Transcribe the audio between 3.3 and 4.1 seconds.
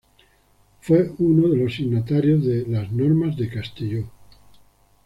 de Castelló.